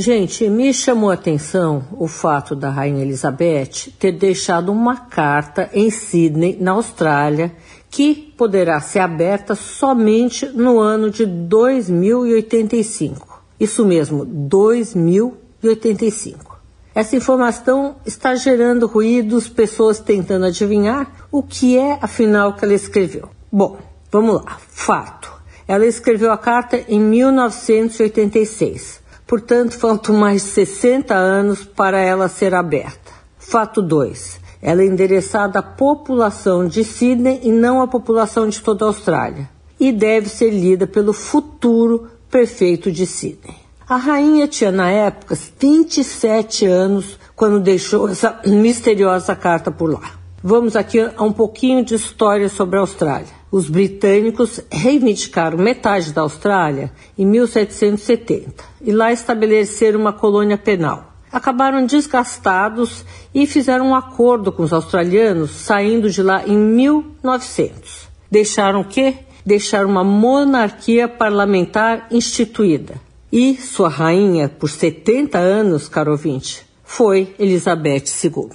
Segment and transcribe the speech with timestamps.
[0.00, 5.90] Gente, me chamou a atenção o fato da Rainha Elizabeth ter deixado uma carta em
[5.90, 7.54] Sydney, na Austrália,
[7.90, 13.42] que poderá ser aberta somente no ano de 2085.
[13.60, 16.58] Isso mesmo, 2085.
[16.94, 23.28] Essa informação está gerando ruídos, pessoas tentando adivinhar o que é afinal que ela escreveu.
[23.52, 23.76] Bom,
[24.10, 24.56] vamos lá.
[24.66, 25.30] Fato.
[25.68, 28.99] Ela escreveu a carta em 1986
[29.30, 33.12] portanto, faltam mais 60 anos para ela ser aberta.
[33.38, 34.40] Fato 2.
[34.60, 39.48] Ela é endereçada à população de Sydney e não à população de toda a Austrália,
[39.78, 43.54] e deve ser lida pelo futuro prefeito de Sydney.
[43.88, 50.18] A rainha tinha, na época, 27 anos quando deixou essa misteriosa carta por lá.
[50.42, 53.39] Vamos aqui a um pouquinho de história sobre a Austrália.
[53.50, 61.12] Os britânicos reivindicaram metade da Austrália em 1770 e lá estabeleceram uma colônia penal.
[61.32, 68.08] Acabaram desgastados e fizeram um acordo com os australianos, saindo de lá em 1900.
[68.30, 69.14] Deixaram o quê?
[69.44, 72.94] Deixaram uma monarquia parlamentar instituída.
[73.32, 78.50] E sua rainha, por 70 anos, caro ouvinte, foi Elizabeth II.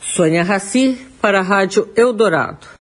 [0.00, 2.66] Sônia Raci, para a Rádio Eldorado.